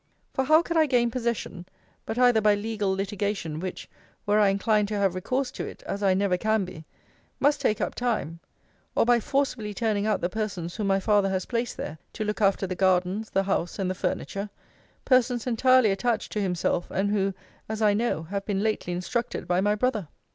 For 0.33 0.45
how 0.45 0.63
could 0.63 0.77
I 0.77 0.87
gain 0.87 1.11
possession, 1.11 1.67
but 2.07 2.17
either 2.17 2.41
by 2.41 2.55
legal 2.55 2.89
litigation, 2.91 3.59
which, 3.59 3.87
were 4.25 4.39
I 4.39 4.49
inclined 4.49 4.87
to 4.87 4.97
have 4.97 5.13
recourse 5.13 5.51
to 5.51 5.65
it, 5.67 5.83
(as 5.83 6.01
I 6.01 6.15
never 6.15 6.37
can 6.37 6.65
be,) 6.65 6.85
must 7.39 7.61
take 7.61 7.79
up 7.79 7.93
time; 7.93 8.39
or 8.95 9.05
by 9.05 9.19
forcibly 9.19 9.75
turning 9.75 10.07
out 10.07 10.19
the 10.19 10.27
persons 10.27 10.75
whom 10.75 10.87
my 10.87 10.99
father 10.99 11.29
has 11.29 11.45
placed 11.45 11.77
there, 11.77 11.99
to 12.13 12.23
look 12.23 12.41
after 12.41 12.65
the 12.65 12.73
gardens, 12.73 13.29
the 13.29 13.43
house, 13.43 13.77
and 13.77 13.91
the 13.91 13.93
furniture 13.93 14.49
persons 15.05 15.45
entirely 15.45 15.91
attached 15.91 16.31
to 16.31 16.41
himself, 16.41 16.89
and 16.89 17.11
who, 17.11 17.35
as 17.69 17.79
I 17.79 17.93
know, 17.93 18.23
have 18.23 18.43
been 18.43 18.63
lately 18.63 18.93
instructed 18.93 19.47
by 19.47 19.61
my 19.61 19.75
brother? 19.75 20.07